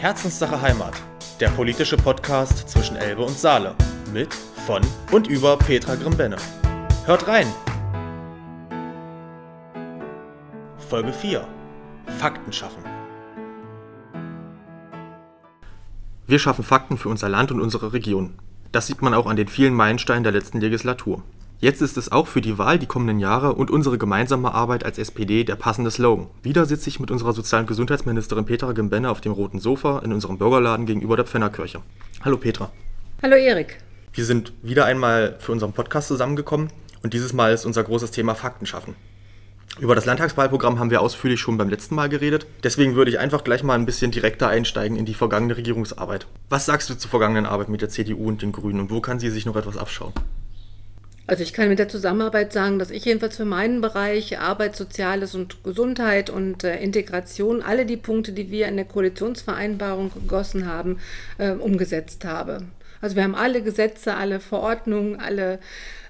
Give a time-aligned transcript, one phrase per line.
[0.00, 0.94] Herzenssache Heimat,
[1.40, 3.74] der politische Podcast zwischen Elbe und Saale.
[4.14, 4.80] Mit, von
[5.12, 6.36] und über Petra Grimbenne.
[7.04, 7.46] Hört rein!
[10.88, 11.46] Folge 4.
[12.18, 12.82] Fakten schaffen.
[16.26, 18.38] Wir schaffen Fakten für unser Land und unsere Region.
[18.72, 21.22] Das sieht man auch an den vielen Meilensteinen der letzten Legislatur.
[21.62, 24.96] Jetzt ist es auch für die Wahl die kommenden Jahre und unsere gemeinsame Arbeit als
[24.96, 26.28] SPD der passende Slogan.
[26.42, 30.14] Wieder sitze ich mit unserer Sozial- und Gesundheitsministerin Petra Gimbenne auf dem roten Sofa in
[30.14, 31.82] unserem Bürgerladen gegenüber der Pfennerkirche.
[32.24, 32.72] Hallo Petra.
[33.22, 33.76] Hallo Erik.
[34.14, 36.70] Wir sind wieder einmal für unseren Podcast zusammengekommen
[37.02, 38.96] und dieses Mal ist unser großes Thema Fakten schaffen.
[39.80, 42.46] Über das Landtagswahlprogramm haben wir ausführlich schon beim letzten Mal geredet.
[42.64, 46.26] Deswegen würde ich einfach gleich mal ein bisschen direkter einsteigen in die vergangene Regierungsarbeit.
[46.48, 49.20] Was sagst du zur vergangenen Arbeit mit der CDU und den Grünen und wo kann
[49.20, 50.14] sie sich noch etwas abschauen?
[51.30, 55.36] Also ich kann mit der Zusammenarbeit sagen, dass ich jedenfalls für meinen Bereich Arbeit, Soziales
[55.36, 60.98] und Gesundheit und äh, Integration alle die Punkte, die wir in der Koalitionsvereinbarung gegossen haben,
[61.38, 62.64] äh, umgesetzt habe.
[63.00, 65.60] Also wir haben alle Gesetze, alle Verordnungen, alle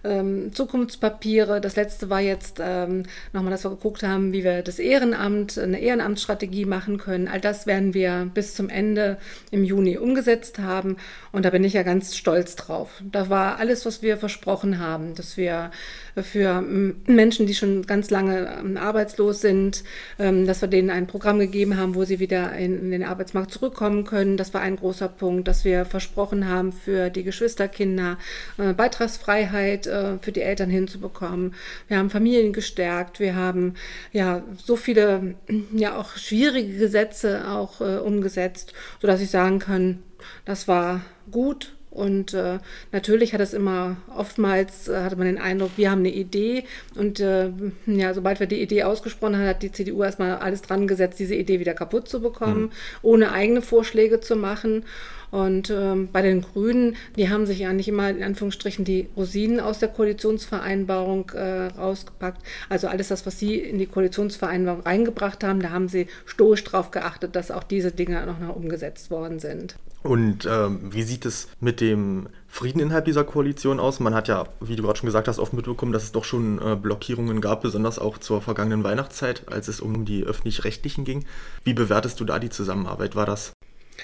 [0.04, 1.60] ähm, Zukunftspapiere.
[1.60, 5.80] Das letzte war jetzt ähm, nochmal, dass wir geguckt haben, wie wir das Ehrenamt, eine
[5.80, 7.28] Ehrenamtsstrategie machen können.
[7.28, 9.18] All das werden wir bis zum Ende
[9.50, 10.96] im Juni umgesetzt haben.
[11.32, 13.02] Und da bin ich ja ganz stolz drauf.
[13.10, 15.70] Da war alles, was wir versprochen haben, dass wir
[16.16, 19.84] für Menschen, die schon ganz lange ähm, arbeitslos sind,
[20.18, 24.04] ähm, dass wir denen ein Programm gegeben haben, wo sie wieder in, den Arbeitsmarkt zurückkommen
[24.04, 24.36] können.
[24.36, 28.18] Das war ein großer Punkt, dass wir versprochen haben, für die Geschwisterkinder
[28.58, 31.54] äh, Beitragsfreiheit äh, für die Eltern hinzubekommen.
[31.88, 33.20] Wir haben Familien gestärkt.
[33.20, 33.74] Wir haben
[34.12, 35.34] ja so viele
[35.72, 40.02] ja auch schwierige Gesetze auch äh, umgesetzt, sodass ich sagen kann,
[40.44, 42.58] das war gut und äh,
[42.92, 47.18] natürlich hat es immer, oftmals äh, hatte man den Eindruck, wir haben eine Idee und
[47.18, 47.50] äh,
[47.86, 51.34] ja, sobald wir die Idee ausgesprochen haben, hat die CDU erstmal alles dran gesetzt, diese
[51.34, 52.70] Idee wieder kaputt zu bekommen, mhm.
[53.02, 54.84] ohne eigene Vorschläge zu machen.
[55.32, 59.60] Und ähm, bei den Grünen, die haben sich ja nicht immer in Anführungsstrichen die Rosinen
[59.60, 62.42] aus der Koalitionsvereinbarung äh, rausgepackt.
[62.68, 66.90] Also alles das, was sie in die Koalitionsvereinbarung reingebracht haben, da haben sie stoisch darauf
[66.90, 69.76] geachtet, dass auch diese Dinge noch, noch umgesetzt worden sind.
[70.02, 74.00] Und ähm, wie sieht es mit dem Frieden innerhalb dieser Koalition aus?
[74.00, 76.60] Man hat ja, wie du gerade schon gesagt hast, oft mitbekommen, dass es doch schon
[76.60, 81.26] äh, Blockierungen gab, besonders auch zur vergangenen Weihnachtszeit, als es um die öffentlich-rechtlichen ging.
[81.64, 83.14] Wie bewertest du da die Zusammenarbeit?
[83.14, 83.52] War das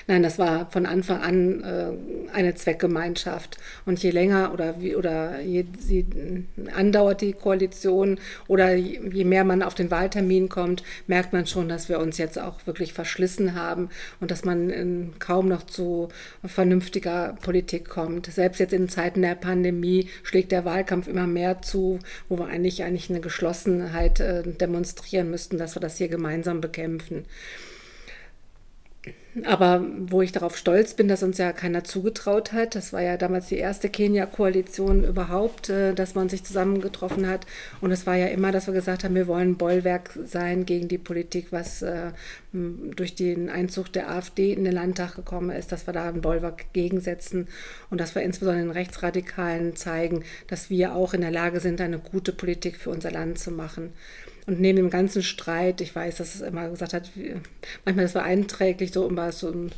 [0.07, 3.57] Nein, das war von Anfang an äh, eine Zweckgemeinschaft.
[3.85, 6.07] Und je länger oder, wie, oder je sie
[6.75, 8.19] andauert die Koalition
[8.49, 12.19] oder je, je mehr man auf den Wahltermin kommt, merkt man schon, dass wir uns
[12.19, 13.91] jetzt auch wirklich verschlissen haben
[14.21, 16.09] und dass man in, kaum noch zu
[16.45, 18.27] vernünftiger Politik kommt.
[18.27, 22.83] Selbst jetzt in Zeiten der Pandemie schlägt der Wahlkampf immer mehr zu, wo wir eigentlich,
[22.83, 27.25] eigentlich eine Geschlossenheit äh, demonstrieren müssten, dass wir das hier gemeinsam bekämpfen.
[29.45, 33.19] Aber wo ich darauf stolz bin, dass uns ja keiner zugetraut hat, das war ja
[33.19, 37.47] damals die erste Kenia-Koalition überhaupt, äh, dass man sich zusammengetroffen hat.
[37.83, 40.97] Und es war ja immer, dass wir gesagt haben, wir wollen Bollwerk sein gegen die
[40.97, 42.13] Politik, was äh,
[42.53, 46.73] durch den Einzug der AfD in den Landtag gekommen ist, dass wir da ein Bollwerk
[46.73, 47.49] gegensetzen
[47.91, 51.99] und dass wir insbesondere den Rechtsradikalen zeigen, dass wir auch in der Lage sind, eine
[51.99, 53.93] gute Politik für unser Land zu machen.
[54.47, 57.11] Und neben dem ganzen Streit, ich weiß, dass es immer gesagt hat,
[57.85, 59.73] manchmal das war einträglich, so immer so ein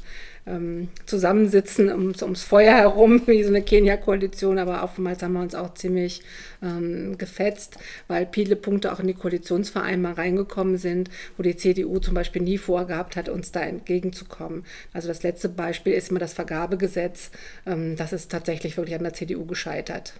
[0.47, 5.55] ähm, Zusammensitzen ums, ums Feuer herum, wie so eine Kenia-Koalition, aber oftmals haben wir uns
[5.55, 6.23] auch ziemlich
[6.63, 12.15] ähm, gefetzt, weil viele Punkte auch in die Koalitionsvereinbarung reingekommen sind, wo die CDU zum
[12.15, 14.65] Beispiel nie vorgehabt hat, uns da entgegenzukommen.
[14.93, 17.31] Also das letzte Beispiel ist immer das Vergabegesetz.
[17.67, 20.15] Ähm, das ist tatsächlich wirklich an der CDU gescheitert.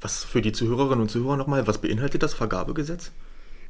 [0.00, 3.10] Was für die Zuhörerinnen und Zuhörer nochmal, was beinhaltet das Vergabegesetz?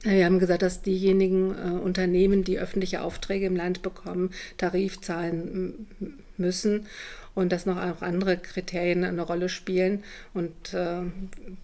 [0.07, 5.89] Wir haben gesagt, dass diejenigen äh, Unternehmen, die öffentliche Aufträge im Land bekommen, Tarif zahlen
[6.37, 6.87] müssen
[7.35, 10.05] und dass noch auch andere Kriterien eine Rolle spielen.
[10.33, 11.01] Und äh,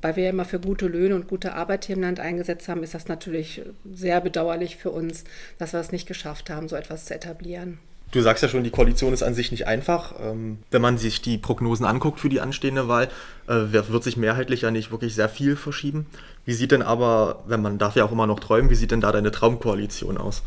[0.00, 2.94] weil wir immer für gute Löhne und gute Arbeit hier im Land eingesetzt haben, ist
[2.94, 3.62] das natürlich
[3.94, 5.22] sehr bedauerlich für uns,
[5.58, 7.78] dass wir es nicht geschafft haben, so etwas zu etablieren.
[8.12, 10.14] Du sagst ja schon, die Koalition ist an sich nicht einfach.
[10.20, 13.08] Ähm, wenn man sich die Prognosen anguckt für die anstehende Wahl,
[13.48, 16.06] äh, wird sich mehrheitlich ja nicht wirklich sehr viel verschieben.
[16.44, 19.00] Wie sieht denn aber, wenn man darf ja auch immer noch träumen, wie sieht denn
[19.00, 20.42] da deine Traumkoalition aus?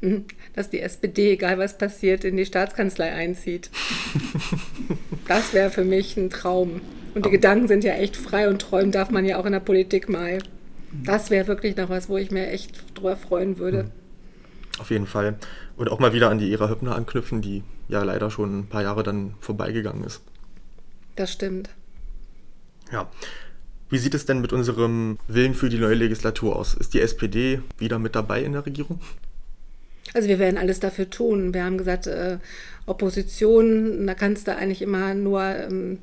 [0.00, 0.24] Mhm.
[0.54, 3.70] Dass die SPD, egal was passiert, in die Staatskanzlei einzieht.
[5.28, 6.80] das wäre für mich ein Traum.
[7.14, 9.60] Und die Gedanken sind ja echt frei und träumen darf man ja auch in der
[9.60, 10.40] Politik mal.
[11.04, 13.84] Das wäre wirklich noch was, wo ich mir echt drüber freuen würde.
[13.84, 13.90] Mhm.
[14.80, 15.36] Auf jeden Fall.
[15.76, 18.82] Und auch mal wieder an die Ära Höppner anknüpfen, die ja leider schon ein paar
[18.82, 20.22] Jahre dann vorbeigegangen ist.
[21.16, 21.70] Das stimmt.
[22.92, 23.08] Ja.
[23.88, 26.74] Wie sieht es denn mit unserem Willen für die neue Legislatur aus?
[26.74, 29.00] Ist die SPD wieder mit dabei in der Regierung?
[30.12, 31.54] Also wir werden alles dafür tun.
[31.54, 32.38] Wir haben gesagt, äh,
[32.86, 35.98] Opposition, da kannst du eigentlich immer nur ähm,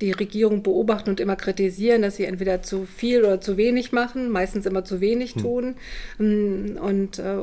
[0.00, 4.30] die Regierung beobachten und immer kritisieren, dass sie entweder zu viel oder zu wenig machen,
[4.30, 5.42] meistens immer zu wenig hm.
[5.42, 5.74] tun.
[6.18, 6.78] Hm.
[6.80, 7.36] Und äh,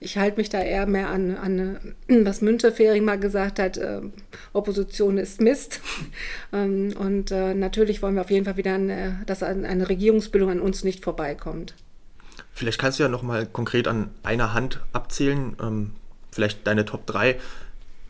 [0.00, 4.00] ich halte mich da eher mehr an, an was Müntefering mal gesagt hat, äh,
[4.52, 5.80] Opposition ist Mist.
[6.52, 10.60] ähm, und äh, natürlich wollen wir auf jeden Fall wieder, eine, dass eine Regierungsbildung an
[10.60, 11.74] uns nicht vorbeikommt.
[12.52, 15.92] Vielleicht kannst du ja noch mal konkret an einer Hand abzählen, ähm,
[16.32, 17.36] vielleicht deine Top 3.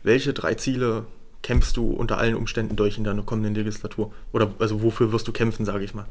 [0.03, 1.05] Welche drei Ziele
[1.43, 4.13] kämpfst du unter allen Umständen durch in deiner kommenden Legislatur?
[4.31, 6.05] Oder also wofür wirst du kämpfen, sage ich mal?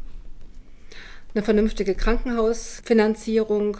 [1.34, 3.76] Eine vernünftige Krankenhausfinanzierung,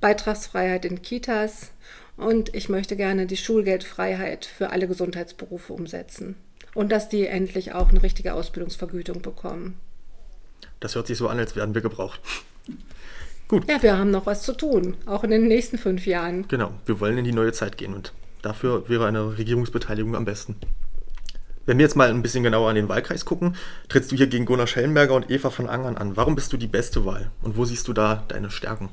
[0.00, 1.70] Beitragsfreiheit in Kitas
[2.16, 6.36] und ich möchte gerne die Schulgeldfreiheit für alle Gesundheitsberufe umsetzen.
[6.74, 9.78] Und dass die endlich auch eine richtige Ausbildungsvergütung bekommen.
[10.78, 12.20] Das hört sich so an, als werden wir gebraucht.
[13.48, 13.68] Gut.
[13.68, 16.46] Ja, wir haben noch was zu tun, auch in den nächsten fünf Jahren.
[16.46, 18.12] Genau, wir wollen in die neue Zeit gehen und
[18.42, 20.54] dafür wäre eine Regierungsbeteiligung am besten.
[21.66, 23.56] Wenn wir jetzt mal ein bisschen genauer an den Wahlkreis gucken,
[23.88, 26.16] trittst du hier gegen Gunnar Schellenberger und Eva von Angern an.
[26.16, 28.88] Warum bist du die beste Wahl und wo siehst du da deine Stärken?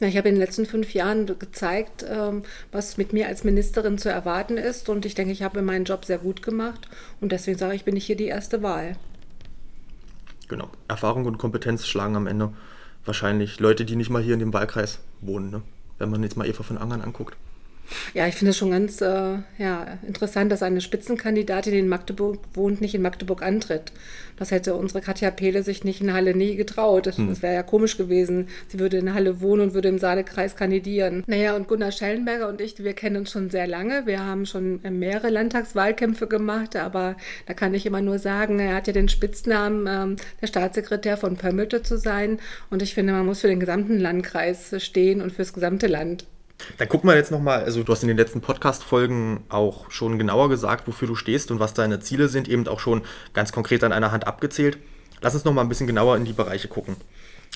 [0.00, 2.42] Ja, ich habe in den letzten fünf Jahren gezeigt, ähm,
[2.72, 6.04] was mit mir als Ministerin zu erwarten ist und ich denke, ich habe meinen Job
[6.04, 6.88] sehr gut gemacht
[7.20, 8.96] und deswegen sage ich, bin ich hier die erste Wahl.
[10.48, 12.52] Genau, Erfahrung und Kompetenz schlagen am Ende
[13.04, 15.62] wahrscheinlich Leute, die nicht mal hier in dem Wahlkreis wohnen, ne?
[15.98, 17.36] wenn man jetzt mal Eva von Angern anguckt.
[18.14, 22.38] Ja, ich finde es schon ganz äh, ja, interessant, dass eine Spitzenkandidatin, die in Magdeburg
[22.54, 23.92] wohnt, nicht in Magdeburg antritt.
[24.36, 27.06] Das hätte unsere Katja Pehle sich nicht in Halle nie getraut.
[27.06, 27.28] Hm.
[27.28, 28.48] Das wäre ja komisch gewesen.
[28.68, 31.22] Sie würde in Halle wohnen und würde im Saalekreis kandidieren.
[31.26, 34.06] Naja, und Gunnar Schellenberger und ich, wir kennen uns schon sehr lange.
[34.06, 37.16] Wir haben schon mehrere Landtagswahlkämpfe gemacht, aber
[37.46, 41.36] da kann ich immer nur sagen, er hat ja den Spitznamen, ähm, der Staatssekretär von
[41.36, 42.38] Pömmelte zu sein.
[42.70, 46.26] Und ich finde, man muss für den gesamten Landkreis stehen und fürs gesamte Land.
[46.78, 50.48] Dann gucken wir jetzt nochmal, also du hast in den letzten Podcast-Folgen auch schon genauer
[50.48, 53.02] gesagt, wofür du stehst und was deine Ziele sind, eben auch schon
[53.32, 54.78] ganz konkret an einer Hand abgezählt.
[55.20, 56.96] Lass uns nochmal ein bisschen genauer in die Bereiche gucken.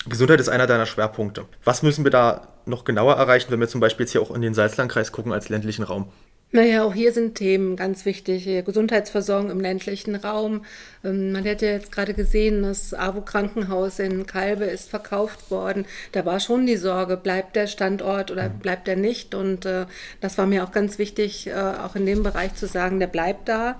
[0.07, 1.45] Gesundheit ist einer deiner Schwerpunkte.
[1.65, 4.41] Was müssen wir da noch genauer erreichen, wenn wir zum Beispiel jetzt hier auch in
[4.41, 6.11] den Salzlandkreis gucken als ländlichen Raum?
[6.51, 8.65] Naja, auch hier sind Themen ganz wichtig.
[8.65, 10.65] Gesundheitsversorgung im ländlichen Raum.
[11.03, 15.85] Ähm, man hat ja jetzt gerade gesehen, das AWO-Krankenhaus in Kalbe ist verkauft worden.
[16.11, 18.59] Da war schon die Sorge, bleibt der Standort oder mhm.
[18.59, 19.35] bleibt er nicht?
[19.35, 19.85] Und äh,
[20.21, 23.47] das war mir auch ganz wichtig, äh, auch in dem Bereich zu sagen, der bleibt
[23.47, 23.79] da.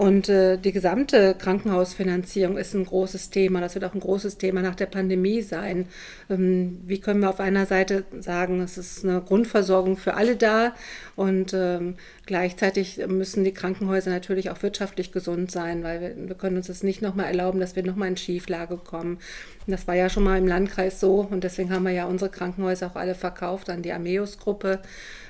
[0.00, 3.60] Und äh, die gesamte Krankenhausfinanzierung ist ein großes Thema.
[3.60, 5.88] Das wird auch ein großes Thema nach der Pandemie sein.
[6.30, 10.74] Ähm, wie können wir auf einer Seite sagen, es ist eine Grundversorgung für alle da
[11.20, 16.56] und ähm, gleichzeitig müssen die Krankenhäuser natürlich auch wirtschaftlich gesund sein, weil wir, wir können
[16.56, 19.18] uns das nicht nochmal erlauben, dass wir nochmal in Schieflage kommen.
[19.66, 22.30] Und das war ja schon mal im Landkreis so und deswegen haben wir ja unsere
[22.30, 24.80] Krankenhäuser auch alle verkauft an die Ameus-Gruppe.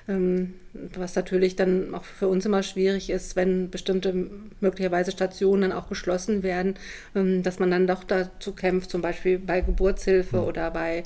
[0.08, 4.28] Ähm, was natürlich dann auch für uns immer schwierig ist, wenn bestimmte
[4.60, 6.74] möglicherweise Stationen dann auch geschlossen werden,
[7.14, 10.44] ähm, dass man dann doch dazu kämpft, zum Beispiel bei Geburtshilfe mhm.
[10.44, 11.02] oder bei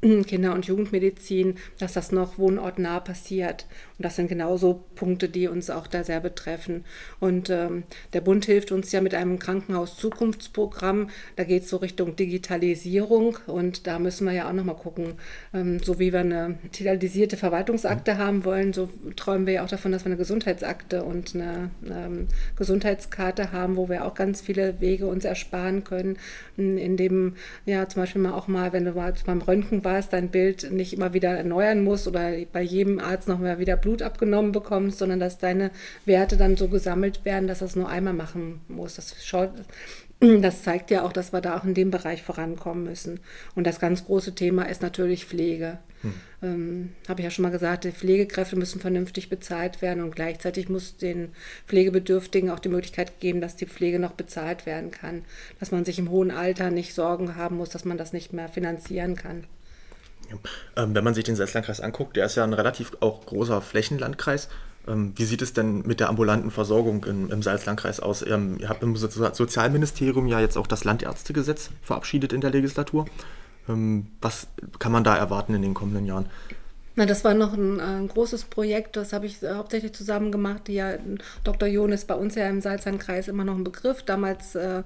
[0.00, 3.66] Kinder- und Jugendmedizin, dass das noch wohnortnah passiert.
[3.98, 6.84] Und das sind genauso Punkte, die uns auch da sehr betreffen.
[7.18, 11.10] Und ähm, der Bund hilft uns ja mit einem Krankenhaus-Zukunftsprogramm.
[11.36, 15.14] Da geht es so Richtung Digitalisierung und da müssen wir ja auch nochmal gucken,
[15.54, 18.18] ähm, so wie wir eine digitalisierte Verwaltungsakte mhm.
[18.18, 22.28] haben wollen, so träumen wir ja auch davon, dass wir eine Gesundheitsakte und eine ähm,
[22.56, 26.18] Gesundheitskarte haben, wo wir auch ganz viele Wege uns ersparen können,
[26.56, 30.28] in dem ja zum Beispiel mal auch mal, wenn du mal beim Röntgen warst, dein
[30.28, 34.52] Bild nicht immer wieder erneuern musst oder bei jedem Arzt noch mal wieder Blut abgenommen
[34.52, 35.70] bekommst, sondern dass deine
[36.04, 38.96] Werte dann so gesammelt werden, dass das nur einmal machen muss.
[38.96, 39.50] Das schaut
[40.20, 43.20] das zeigt ja auch, dass wir da auch in dem Bereich vorankommen müssen.
[43.54, 45.78] Und das ganz große Thema ist natürlich Pflege.
[46.02, 46.14] Hm.
[46.42, 50.68] Ähm, Habe ich ja schon mal gesagt, die Pflegekräfte müssen vernünftig bezahlt werden und gleichzeitig
[50.68, 51.30] muss den
[51.66, 55.24] Pflegebedürftigen auch die Möglichkeit geben, dass die Pflege noch bezahlt werden kann.
[55.58, 58.50] Dass man sich im hohen Alter nicht Sorgen haben muss, dass man das nicht mehr
[58.50, 59.44] finanzieren kann.
[60.76, 64.48] Ähm, wenn man sich den Salzlandkreis anguckt, der ist ja ein relativ auch großer Flächenlandkreis.
[64.88, 68.26] Ähm, wie sieht es denn mit der ambulanten Versorgung im, im Salzlandkreis aus?
[68.26, 73.06] Ähm, ihr habt im Sozialministerium ja jetzt auch das Landärztegesetz verabschiedet in der Legislatur.
[73.68, 74.46] Ähm, was
[74.78, 76.26] kann man da erwarten in den kommenden Jahren?
[77.00, 80.68] Na, das war noch ein, ein großes Projekt, das habe ich äh, hauptsächlich zusammen gemacht.
[80.68, 80.98] Die ja,
[81.44, 81.66] Dr.
[81.66, 84.02] John ist bei uns ja im Salzlandkreis immer noch ein Begriff.
[84.02, 84.82] Damals äh,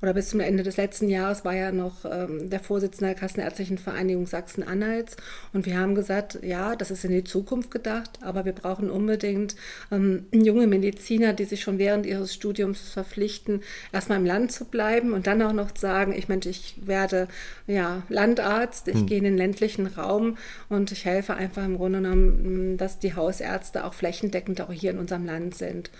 [0.00, 3.78] oder bis zum Ende des letzten Jahres war er noch ähm, der Vorsitzende der Kassenärztlichen
[3.78, 5.16] Vereinigung Sachsen-Anhalts.
[5.52, 9.56] Und wir haben gesagt, ja, das ist in die Zukunft gedacht, aber wir brauchen unbedingt
[9.90, 15.12] ähm, junge Mediziner, die sich schon während ihres Studiums verpflichten, erstmal im Land zu bleiben
[15.12, 17.26] und dann auch noch sagen, ich meine, ich werde
[17.66, 19.06] ja, Landarzt, ich hm.
[19.06, 23.14] gehe in den ländlichen Raum und ich helfe einfach einfach im Grunde genommen, dass die
[23.14, 25.90] Hausärzte auch flächendeckend auch hier in unserem Land sind.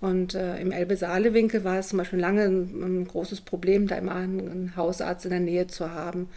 [0.00, 4.14] Und äh, im Elbe-Saale-Winkel war es zum Beispiel lange ein, ein, großes Problem, da immer
[4.14, 6.28] einen, einen, Hausarzt in der Nähe zu haben.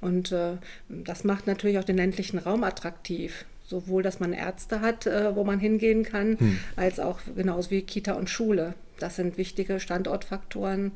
[0.00, 0.52] Und äh,
[0.88, 3.44] das macht natürlich auch den ländlichen Raum attraktiv.
[3.66, 6.58] Sowohl, dass man Ärzte hat, äh, wo man hingehen kann, hm.
[6.76, 8.74] als auch genauso wie Kita und Schule.
[8.98, 10.92] Das sind wichtige Standortfaktoren,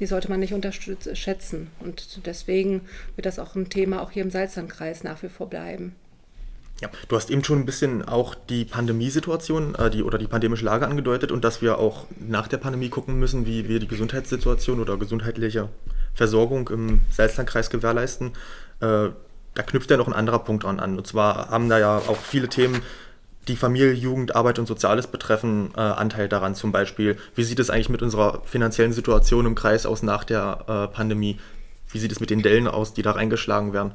[0.00, 1.68] die sollte man nicht unterschätzen.
[1.80, 2.82] Und deswegen
[3.16, 5.94] wird das auch ein Thema auch hier im Salzlandkreis nach wie vor bleiben.
[6.84, 10.66] Ja, du hast eben schon ein bisschen auch die Pandemiesituation äh, die, oder die pandemische
[10.66, 14.80] Lage angedeutet und dass wir auch nach der Pandemie gucken müssen, wie wir die Gesundheitssituation
[14.80, 15.70] oder gesundheitliche
[16.12, 18.32] Versorgung im Salzlandkreis gewährleisten.
[18.80, 19.08] Äh,
[19.54, 20.78] da knüpft ja noch ein anderer Punkt an.
[20.78, 22.82] Und zwar haben da ja auch viele Themen,
[23.48, 26.54] die Familie, Jugend, Arbeit und Soziales betreffen, äh, Anteil daran.
[26.54, 30.64] Zum Beispiel, wie sieht es eigentlich mit unserer finanziellen Situation im Kreis aus nach der
[30.68, 31.38] äh, Pandemie?
[31.90, 33.92] Wie sieht es mit den Dellen aus, die da reingeschlagen werden?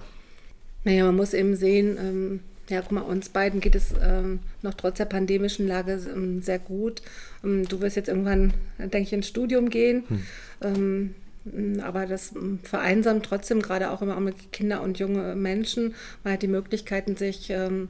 [0.86, 2.40] Naja, man muss eben sehen, ähm,
[2.70, 6.60] ja, guck mal, uns beiden geht es ähm, noch trotz der pandemischen Lage ähm, sehr
[6.60, 7.02] gut.
[7.44, 10.04] Ähm, du wirst jetzt irgendwann, denke ich, ins Studium gehen.
[10.08, 10.24] Hm.
[10.62, 11.16] Ähm,
[11.82, 12.34] aber das
[12.64, 17.88] vereinsamt trotzdem gerade auch immer mit Kinder und junge Menschen, weil die Möglichkeiten, sich ähm,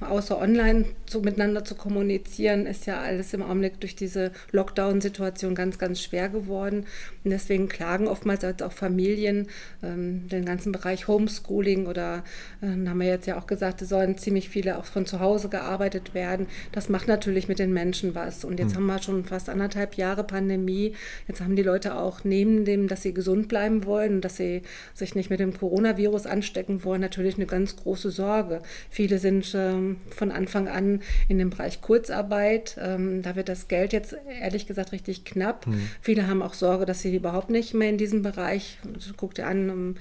[0.00, 5.78] außer online so miteinander zu kommunizieren, ist ja alles im Augenblick durch diese Lockdown-Situation ganz,
[5.78, 6.84] ganz schwer geworden.
[7.24, 9.48] Und deswegen klagen oftmals als auch Familien
[9.82, 12.22] ähm, den ganzen Bereich Homeschooling oder
[12.60, 15.48] äh, haben wir jetzt ja auch gesagt, es sollen ziemlich viele auch von zu Hause
[15.48, 16.46] gearbeitet werden.
[16.72, 18.44] Das macht natürlich mit den Menschen was.
[18.44, 18.76] Und jetzt mhm.
[18.76, 20.94] haben wir schon fast anderthalb Jahre Pandemie.
[21.28, 24.60] Jetzt haben die Leute auch neben dem, dass sie gesund bleiben wollen und dass sie
[24.92, 28.60] sich nicht mit dem Coronavirus anstecken wollen, natürlich eine ganz große Sorge.
[28.90, 32.76] Viele sind sind ähm, von Anfang an in dem Bereich Kurzarbeit.
[32.80, 35.66] Ähm, da wird das Geld jetzt ehrlich gesagt richtig knapp.
[35.66, 35.88] Mhm.
[36.00, 38.78] Viele haben auch Sorge, dass sie überhaupt nicht mehr in diesem Bereich,
[39.16, 39.96] guckt ihr an,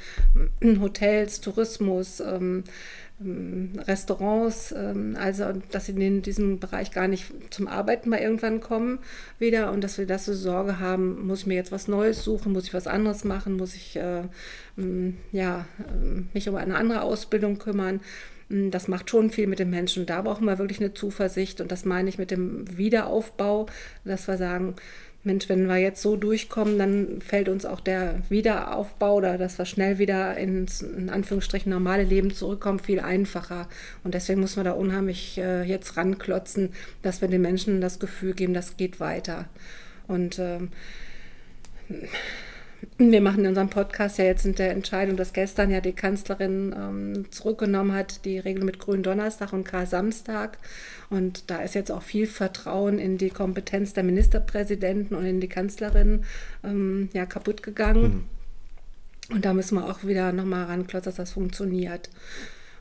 [0.61, 2.21] ähm, Hotels, Tourismus,
[3.21, 8.99] Restaurants, also dass sie in diesem Bereich gar nicht zum Arbeiten mal irgendwann kommen
[9.39, 12.53] wieder und dass wir das so Sorge haben, muss ich mir jetzt was Neues suchen,
[12.53, 14.23] muss ich was anderes machen, muss ich äh,
[15.33, 15.65] ja,
[16.33, 17.99] mich um eine andere Ausbildung kümmern.
[18.49, 20.05] Hm, das macht schon viel mit den Menschen.
[20.05, 21.61] Da brauchen wir wirklich eine Zuversicht.
[21.61, 23.67] Und das meine ich mit dem Wiederaufbau,
[24.03, 24.75] dass wir sagen,
[25.23, 29.65] Mensch, wenn wir jetzt so durchkommen, dann fällt uns auch der Wiederaufbau oder dass wir
[29.65, 33.67] schnell wieder ins in Anführungsstrichen normale Leben zurückkommen, viel einfacher.
[34.05, 36.69] Und deswegen muss man da unheimlich äh, jetzt ranklotzen,
[37.01, 39.49] dass wir den Menschen das Gefühl geben, das geht weiter.
[40.07, 40.69] Und ähm,
[42.97, 46.75] wir machen in unserem Podcast ja jetzt in der Entscheidung, dass gestern ja die Kanzlerin
[46.77, 50.57] ähm, zurückgenommen hat, die Regel mit Grün Donnerstag und Kar Samstag.
[51.09, 55.47] Und da ist jetzt auch viel Vertrauen in die Kompetenz der Ministerpräsidenten und in die
[55.47, 56.23] Kanzlerin
[56.63, 58.25] ähm, ja, kaputt gegangen.
[59.29, 59.35] Mhm.
[59.35, 62.09] Und da müssen wir auch wieder nochmal ranklotzen, dass das funktioniert.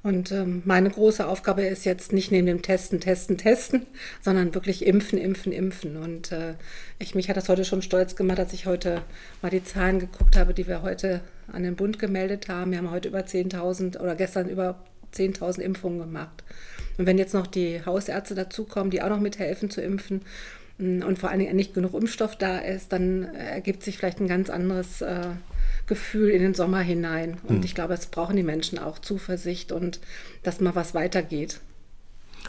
[0.08, 3.86] Und ähm, meine große Aufgabe ist jetzt nicht neben dem Testen, Testen, Testen,
[4.22, 5.98] sondern wirklich impfen, impfen, impfen.
[5.98, 6.54] Und äh,
[6.98, 9.02] ich, mich hat das heute schon stolz gemacht, als ich heute
[9.42, 11.20] mal die Zahlen geguckt habe, die wir heute
[11.52, 12.70] an den Bund gemeldet haben.
[12.70, 14.82] Wir haben heute über 10.000 oder gestern über
[15.14, 16.42] 10.000 Impfungen gemacht.
[16.96, 20.22] Und wenn jetzt noch die Hausärzte dazukommen, die auch noch mithelfen zu impfen
[20.78, 24.28] mm, und vor allen Dingen nicht genug Impfstoff da ist, dann ergibt sich vielleicht ein
[24.28, 25.26] ganz anderes äh,
[25.86, 27.38] Gefühl in den Sommer hinein.
[27.44, 27.62] Und hm.
[27.64, 30.00] ich glaube, es brauchen die Menschen auch Zuversicht und
[30.42, 31.60] dass mal was weitergeht.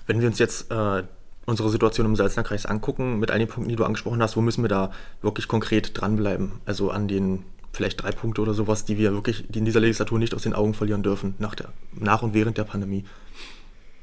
[0.07, 1.03] Wenn wir uns jetzt äh,
[1.45, 4.63] unsere Situation im Salznerkreis angucken, mit all den Punkten, die du angesprochen hast, wo müssen
[4.63, 6.53] wir da wirklich konkret dranbleiben?
[6.65, 10.19] Also an den vielleicht drei Punkte oder sowas, die wir wirklich die in dieser Legislatur
[10.19, 13.05] nicht aus den Augen verlieren dürfen, nach, der, nach und während der Pandemie.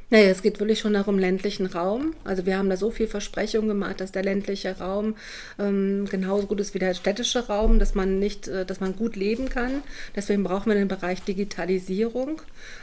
[0.09, 2.15] Naja, es geht wirklich schon darum ländlichen Raum.
[2.23, 5.17] Also wir haben da so viel Versprechungen gemacht, dass der ländliche Raum
[5.59, 9.17] ähm, genauso gut ist wie der städtische Raum, dass man nicht, äh, dass man gut
[9.17, 9.83] leben kann.
[10.15, 12.41] Deswegen brauchen wir den Bereich Digitalisierung.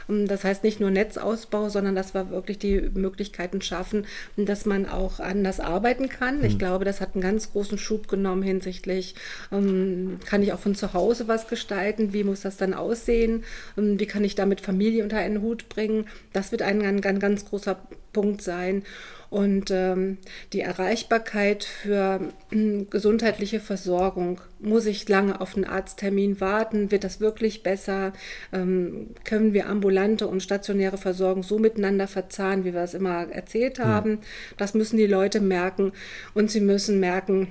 [0.08, 4.86] Ähm, das heißt nicht nur Netzausbau, sondern dass wir wirklich die Möglichkeiten schaffen, dass man
[4.86, 6.40] auch anders arbeiten kann.
[6.40, 6.44] Mhm.
[6.44, 9.14] Ich glaube, das hat einen ganz großen Schub genommen hinsichtlich,
[9.50, 12.12] ähm, kann ich auch von zu Hause was gestalten?
[12.12, 13.44] Wie muss das dann aussehen?
[13.78, 16.06] Ähm, wie kann ich damit Familie unter einen Hut bringen?
[16.34, 17.78] Das wird ein, ein ein ganz großer
[18.12, 18.82] Punkt sein.
[19.30, 20.18] Und ähm,
[20.52, 22.20] die Erreichbarkeit für
[22.52, 24.40] äh, gesundheitliche Versorgung.
[24.60, 26.92] Muss ich lange auf einen Arzttermin warten?
[26.92, 28.12] Wird das wirklich besser?
[28.52, 33.80] Ähm, können wir ambulante und stationäre Versorgung so miteinander verzahnen, wie wir es immer erzählt
[33.80, 34.10] haben?
[34.10, 34.18] Ja.
[34.56, 35.90] Das müssen die Leute merken.
[36.34, 37.48] Und sie müssen merken,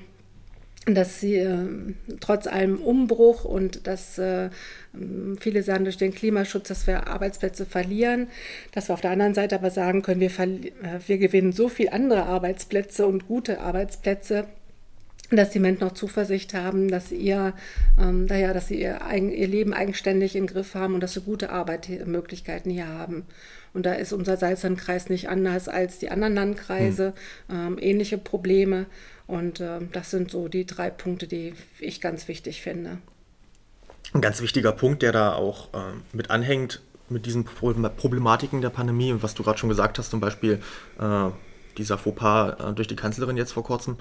[0.85, 1.65] dass sie äh,
[2.19, 4.49] trotz allem Umbruch und dass äh,
[5.39, 8.27] viele sagen durch den Klimaschutz, dass wir Arbeitsplätze verlieren,
[8.73, 11.93] dass wir auf der anderen Seite aber sagen können, wir, äh, wir gewinnen so viele
[11.93, 14.45] andere Arbeitsplätze und gute Arbeitsplätze,
[15.31, 17.53] dass die Menschen auch Zuversicht haben, dass ihr,
[17.99, 21.49] ähm, naja, dass sie ihr, ihr Leben eigenständig im Griff haben und dass sie gute
[21.49, 23.25] Arbeitsmöglichkeiten hier haben.
[23.73, 27.13] Und da ist unser Salzlandkreis nicht anders als die anderen Landkreise,
[27.47, 27.55] hm.
[27.55, 28.85] ähm, ähnliche Probleme.
[29.27, 32.97] Und äh, das sind so die drei Punkte, die ich ganz wichtig finde.
[34.13, 39.11] Ein ganz wichtiger Punkt, der da auch äh, mit anhängt, mit diesen Problematiken der Pandemie
[39.11, 40.61] und was du gerade schon gesagt hast, zum Beispiel
[40.99, 41.29] äh,
[41.77, 43.97] dieser Fauxpas äh, durch die Kanzlerin jetzt vor kurzem,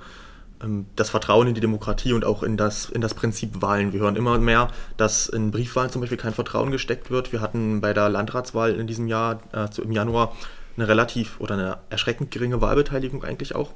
[0.63, 3.93] ähm, das Vertrauen in die Demokratie und auch in das, in das Prinzip Wahlen.
[3.93, 7.33] Wir hören immer mehr, dass in Briefwahlen zum Beispiel kein Vertrauen gesteckt wird.
[7.33, 10.37] Wir hatten bei der Landratswahl in diesem Jahr, äh, im Januar,
[10.77, 13.73] eine relativ oder eine erschreckend geringe Wahlbeteiligung eigentlich auch.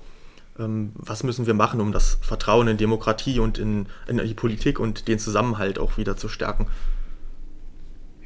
[0.58, 4.78] Ähm, was müssen wir machen, um das Vertrauen in Demokratie und in, in die Politik
[4.78, 6.68] und den Zusammenhalt auch wieder zu stärken?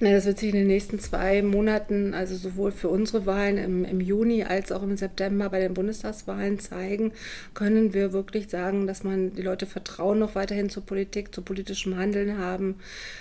[0.03, 3.85] Ja, das wird sich in den nächsten zwei Monaten, also sowohl für unsere Wahlen im,
[3.85, 7.13] im, Juni als auch im September bei den Bundestagswahlen zeigen,
[7.53, 11.99] können wir wirklich sagen, dass man die Leute Vertrauen noch weiterhin zur Politik, zu politischem
[11.99, 12.77] Handeln haben.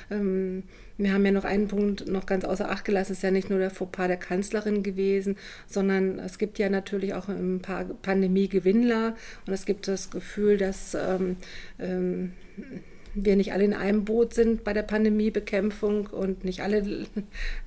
[0.09, 0.63] Ähm,
[0.97, 3.49] wir haben ja noch einen Punkt noch ganz außer Acht gelassen, es ist ja nicht
[3.49, 5.35] nur der Fauxpas der Kanzlerin gewesen,
[5.67, 10.95] sondern es gibt ja natürlich auch ein paar Pandemie-Gewinnler und es gibt das Gefühl, dass
[10.95, 11.35] ähm,
[11.77, 12.31] ähm,
[13.13, 17.07] wir nicht alle in einem Boot sind bei der Pandemiebekämpfung und nicht alle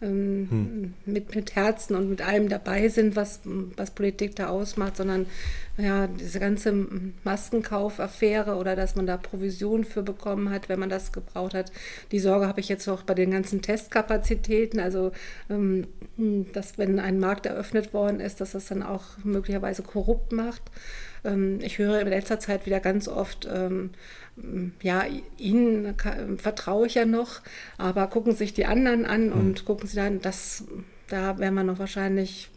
[0.02, 0.94] ähm, hm.
[1.04, 5.26] mit, mit Herzen und mit allem dabei sind, was, was Politik da ausmacht, sondern
[5.78, 6.86] ja, diese ganze
[7.24, 11.72] Maskenkaufaffäre oder dass man da Provision für bekommen hat, wenn man das gebraucht hat.
[12.12, 15.12] Die Sorge habe ich jetzt auch bei den ganzen Testkapazitäten, also
[15.48, 15.86] ähm,
[16.52, 20.62] dass wenn ein Markt eröffnet worden ist, dass das dann auch möglicherweise korrupt macht.
[21.24, 23.90] Ähm, ich höre in letzter Zeit wieder ganz oft, ähm,
[24.80, 25.04] ja,
[25.36, 25.94] ihnen
[26.38, 27.40] vertraue ich ja noch,
[27.78, 29.32] aber gucken sich die anderen an mhm.
[29.32, 30.64] und gucken sie dann, das,
[31.08, 32.50] da werden wir noch wahrscheinlich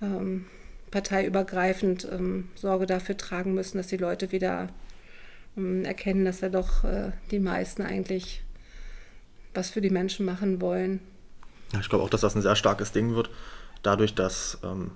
[0.00, 0.46] ähm,
[0.90, 4.68] parteiübergreifend ähm, Sorge dafür tragen müssen, dass die Leute wieder
[5.56, 8.42] ähm, erkennen, dass wir doch äh, die meisten eigentlich
[9.54, 11.00] was für die Menschen machen wollen.
[11.72, 13.30] Ja, ich glaube auch, dass das ein sehr starkes Ding wird,
[13.82, 14.92] dadurch, dass ähm,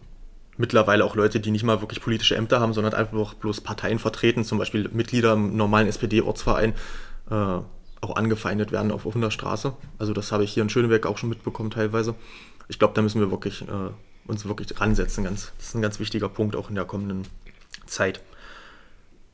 [0.57, 4.45] mittlerweile auch Leute, die nicht mal wirklich politische Ämter haben, sondern einfach bloß Parteien vertreten,
[4.45, 6.75] zum Beispiel Mitglieder im normalen SPD-Ortsverein,
[7.31, 9.73] äh, auch angefeindet werden auf offener Straße.
[9.99, 12.15] Also das habe ich hier in Schöneberg auch schon mitbekommen teilweise.
[12.69, 13.91] Ich glaube, da müssen wir wirklich äh,
[14.27, 15.25] uns wirklich ransetzen.
[15.25, 17.23] Ganz, das ist ein ganz wichtiger Punkt auch in der kommenden
[17.87, 18.21] Zeit.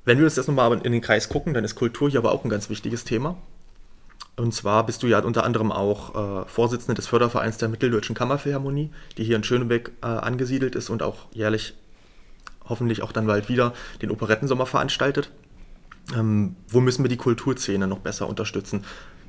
[0.05, 2.45] Wenn wir uns jetzt nochmal in den Kreis gucken, dann ist Kultur hier aber auch
[2.45, 3.37] ein ganz wichtiges Thema.
[4.37, 8.91] Und zwar bist du ja unter anderem auch äh, Vorsitzende des Fördervereins der Mitteldeutschen Kammerphilharmonie,
[9.19, 11.75] die hier in Schönebeck äh, angesiedelt ist und auch jährlich
[12.65, 15.31] hoffentlich auch dann bald wieder den Operettensommer veranstaltet.
[16.17, 18.85] Ähm, wo müssen wir die Kulturszene noch besser unterstützen?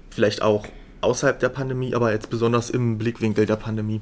[0.10, 0.66] Vielleicht auch
[1.02, 4.02] außerhalb der Pandemie, aber jetzt besonders im Blickwinkel der Pandemie.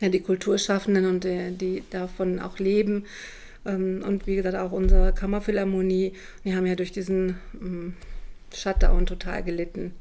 [0.00, 3.04] Ja, die Kulturschaffenden und die, die davon auch leben.
[3.64, 6.12] Ähm, und wie gesagt, auch unsere Kammerphilharmonie,
[6.44, 7.94] die haben ja durch diesen ähm,
[8.56, 9.92] Shutdown total gelitten.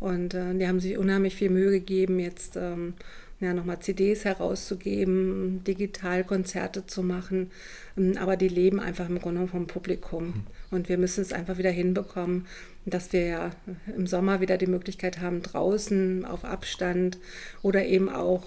[0.00, 2.94] Und äh, die haben sich unheimlich viel Mühe gegeben, jetzt ähm,
[3.40, 7.50] ja, nochmal CDs herauszugeben, digital Konzerte zu machen.
[7.96, 10.26] Ähm, aber die leben einfach im Grunde vom Publikum.
[10.26, 10.46] Mhm.
[10.70, 12.46] Und wir müssen es einfach wieder hinbekommen,
[12.86, 13.50] dass wir ja
[13.96, 17.18] im Sommer wieder die Möglichkeit haben, draußen auf Abstand
[17.62, 18.44] oder eben auch,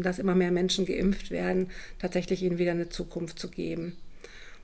[0.00, 1.68] dass immer mehr Menschen geimpft werden,
[1.98, 3.96] tatsächlich ihnen wieder eine Zukunft zu geben.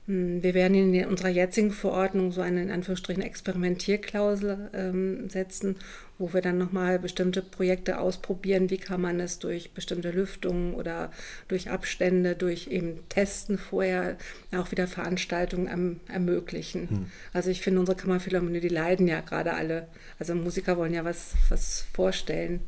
[0.05, 5.77] Hm, wir werden in unserer jetzigen Verordnung so eine in Anführungsstrichen Experimentierklausel ähm, setzen,
[6.17, 11.11] wo wir dann nochmal bestimmte Projekte ausprobieren, wie kann man es durch bestimmte Lüftungen oder
[11.47, 14.17] durch Abstände, durch eben Testen vorher
[14.53, 16.89] auch wieder Veranstaltungen erm ermöglichen.
[16.89, 17.05] Hm.
[17.31, 19.87] Also ich finde, unsere Kammerphilharmonie, die leiden ja gerade alle.
[20.19, 22.59] Also Musiker wollen ja was, was vorstellen.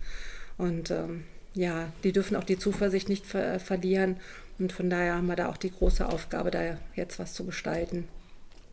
[0.57, 4.17] Und ähm, ja, die dürfen auch die Zuversicht nicht ver verlieren
[4.59, 8.07] und von daher haben wir da auch die große Aufgabe, da jetzt was zu gestalten.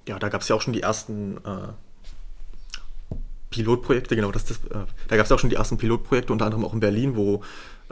[0.09, 3.15] Ja, da gab es ja auch schon die ersten äh,
[3.51, 6.65] Pilotprojekte, genau, das, das, äh, da gab es auch schon die ersten Pilotprojekte, unter anderem
[6.65, 7.43] auch in Berlin, wo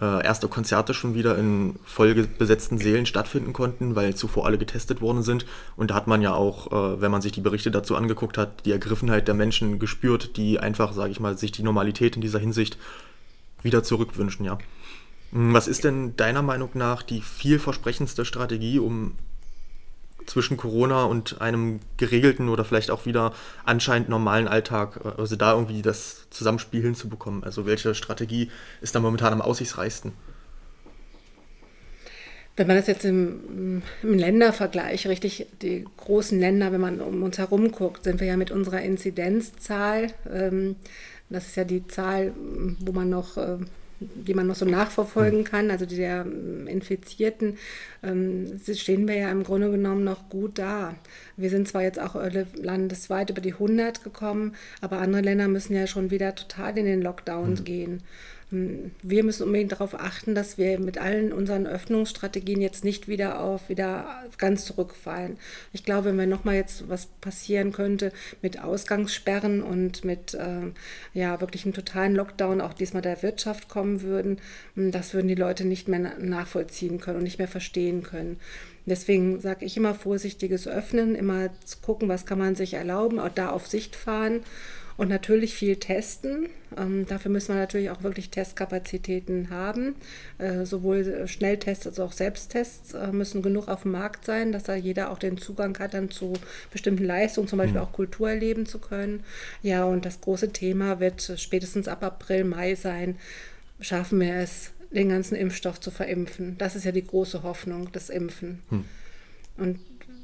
[0.00, 5.22] äh, erste Konzerte schon wieder in vollbesetzten Sälen stattfinden konnten, weil zuvor alle getestet worden
[5.22, 5.46] sind.
[5.76, 8.64] Und da hat man ja auch, äh, wenn man sich die Berichte dazu angeguckt hat,
[8.64, 12.38] die Ergriffenheit der Menschen gespürt, die einfach, sage ich mal, sich die Normalität in dieser
[12.38, 12.78] Hinsicht
[13.62, 14.58] wieder zurückwünschen, ja.
[15.32, 19.14] Hm, was ist denn deiner Meinung nach die vielversprechendste Strategie, um
[20.26, 23.32] zwischen Corona und einem geregelten oder vielleicht auch wieder
[23.64, 27.44] anscheinend normalen Alltag, äh, also da irgendwie das Zusammenspiel hinzubekommen?
[27.44, 30.12] Also welche Strategie ist da momentan am aussichtsreichsten?
[32.56, 37.38] Wenn man das jetzt im, im, Ländervergleich, richtig, die großen Länder, wenn man um uns
[37.38, 40.76] herum guckt, sind wir ja mit unserer Inzidenzzahl, ähm,
[41.30, 42.34] das ist ja die Zahl,
[42.80, 43.58] wo man noch äh,
[44.00, 47.58] die man noch so nachverfolgen kann, also die der ähm, Infizierten,
[48.02, 50.94] ähm, stehen wir ja im Grunde genommen noch gut da.
[51.36, 52.16] Wir sind zwar jetzt auch
[52.54, 57.02] landesweit über die 100 gekommen, aber andere Länder müssen ja schon wieder total in den
[57.02, 57.64] Lockdown mhm.
[57.64, 58.02] gehen.
[58.50, 63.68] Wir müssen unbedingt darauf achten, dass wir mit allen unseren Öffnungsstrategien jetzt nicht wieder auf
[63.68, 65.38] wieder ganz zurückfallen.
[65.72, 70.72] Ich glaube, wenn wir nochmal jetzt was passieren könnte mit Ausgangssperren und mit äh,
[71.14, 74.40] ja wirklich einem totalen Lockdown auch diesmal der Wirtschaft kommen würden,
[74.74, 78.40] hm, das würden die Leute nicht mehr nachvollziehen können und nicht mehr verstehen können.
[78.84, 81.50] Deswegen sage ich immer vorsichtiges Öffnen, immer
[81.82, 84.40] gucken, was kann man sich erlauben, auch da auf Sicht fahren
[85.00, 86.50] und natürlich viel testen.
[86.76, 89.94] Ähm, dafür müssen wir natürlich auch wirklich Testkapazitäten haben.
[90.36, 94.74] Äh, sowohl Schnelltests als auch Selbsttests äh, müssen genug auf dem Markt sein, dass da
[94.74, 96.34] jeder auch den Zugang hat, dann zu
[96.70, 97.86] bestimmten Leistungen, zum Beispiel mhm.
[97.86, 99.24] auch Kultur erleben zu können.
[99.62, 103.16] Ja, und das große Thema wird spätestens ab April, Mai sein.
[103.80, 106.56] Schaffen wir es, den ganzen Impfstoff zu verimpfen?
[106.58, 108.60] Das ist ja die große Hoffnung, das Impfen.
[108.68, 108.84] Hm.
[109.56, 109.78] Und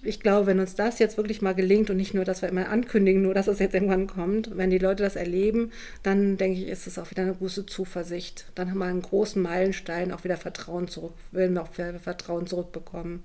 [0.07, 2.69] ich glaube, wenn uns das jetzt wirklich mal gelingt und nicht nur, dass wir immer
[2.69, 6.69] ankündigen, nur dass es jetzt irgendwann kommt, wenn die Leute das erleben, dann denke ich,
[6.69, 8.47] ist es auch wieder eine große Zuversicht.
[8.55, 12.47] Dann haben wir einen großen Meilenstein, auch wieder Vertrauen zurück, werden wir auch wieder Vertrauen
[12.47, 13.23] zurückbekommen.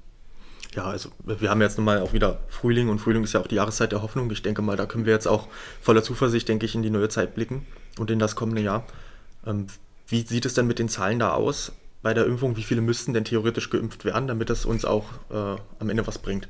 [0.76, 3.56] Ja, also wir haben jetzt nochmal auch wieder Frühling und Frühling ist ja auch die
[3.56, 4.32] Jahreszeit der Hoffnung.
[4.32, 5.48] Ich denke mal, da können wir jetzt auch
[5.82, 7.65] voller Zuversicht, denke ich, in die neue Zeit blicken
[8.00, 8.86] und in das kommende Jahr.
[9.46, 9.67] Ähm,
[10.08, 12.56] wie sieht es denn mit den Zahlen da aus bei der Impfung?
[12.56, 16.20] Wie viele müssten denn theoretisch geimpft werden, damit das uns auch äh, am Ende was
[16.20, 16.48] bringt?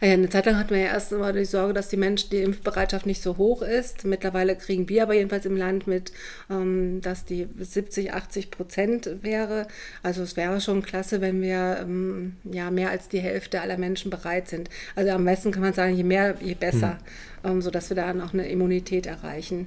[0.00, 2.30] Ah ja, eine Zeit lang hatten wir ja erst immer die Sorge, dass die Menschen,
[2.30, 4.04] die Impfbereitschaft nicht so hoch ist.
[4.04, 6.12] Mittlerweile kriegen wir aber jedenfalls im Land mit,
[6.50, 9.66] ähm, dass die 70, 80 Prozent wäre.
[10.02, 14.10] Also es wäre schon klasse, wenn wir ähm, ja mehr als die Hälfte aller Menschen
[14.10, 14.68] bereit sind.
[14.96, 16.98] Also am besten kann man sagen, je mehr, je besser,
[17.42, 17.62] mhm.
[17.62, 19.66] sodass wir da noch eine Immunität erreichen.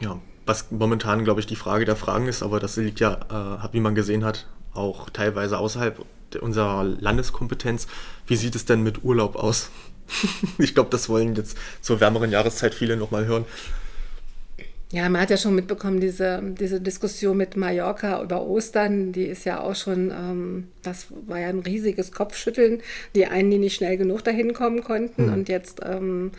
[0.00, 3.72] Ja, was momentan, glaube ich, die Frage der Fragen ist, aber das liegt ja, äh,
[3.72, 6.04] wie man gesehen hat, auch teilweise außerhalb
[6.40, 7.86] unserer Landeskompetenz.
[8.26, 9.70] Wie sieht es denn mit Urlaub aus?
[10.58, 13.44] ich glaube, das wollen jetzt zur wärmeren Jahreszeit viele nochmal hören.
[14.92, 19.44] Ja, man hat ja schon mitbekommen, diese, diese Diskussion mit Mallorca über Ostern, die ist
[19.44, 22.80] ja auch schon, ähm, das war ja ein riesiges Kopfschütteln.
[23.16, 25.32] Die einen, die nicht schnell genug dahin kommen konnten mhm.
[25.32, 26.30] und jetzt ähm,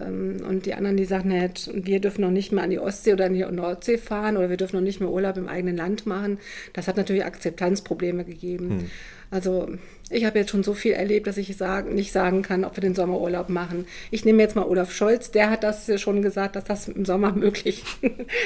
[0.00, 1.30] ähm, und die anderen, die sagen,
[1.74, 4.56] wir dürfen noch nicht mehr an die Ostsee oder an die Nordsee fahren oder wir
[4.56, 6.38] dürfen noch nicht mehr Urlaub im eigenen Land machen.
[6.72, 8.70] Das hat natürlich Akzeptanzprobleme gegeben.
[8.70, 8.90] Hm.
[9.30, 9.68] Also
[10.10, 12.80] ich habe jetzt schon so viel erlebt, dass ich sagen, nicht sagen kann, ob wir
[12.80, 13.86] den Sommerurlaub machen.
[14.10, 17.32] Ich nehme jetzt mal Olaf Scholz, der hat das schon gesagt, dass das im Sommer
[17.34, 17.84] möglich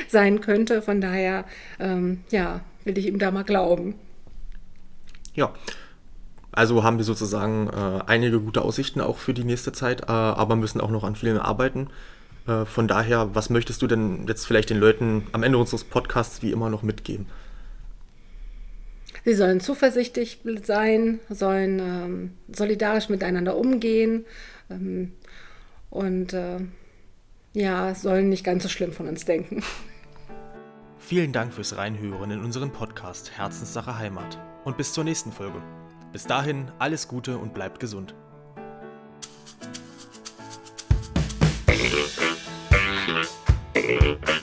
[0.09, 0.83] sein könnte.
[0.83, 1.45] Von daher,
[1.81, 3.95] ähm, ja, will ich ihm da mal glauben.
[5.35, 5.55] Ja,
[6.53, 10.55] also haben wir sozusagen äh, einige gute Aussichten auch für die nächste Zeit, äh, aber
[10.55, 11.89] müssen auch noch an vielen arbeiten.
[12.47, 16.43] Äh, von daher, was möchtest du denn jetzt vielleicht den Leuten am Ende unseres Podcasts
[16.43, 17.27] wie immer noch mitgeben?
[19.25, 24.27] Sie sollen zuversichtlich sein, sollen ähm, solidarisch miteinander umgehen
[24.71, 25.13] ähm,
[25.89, 26.59] und äh,
[27.55, 29.63] ja, sollen nicht ganz so schlimm von uns denken.
[30.99, 35.63] Vielen Dank fürs Reinhören in unseren Podcast Herzenssache Heimat und bis zur nächsten Folge.
[36.13, 38.15] Bis dahin alles Gute und bleibt gesund.
[43.75, 44.41] Thank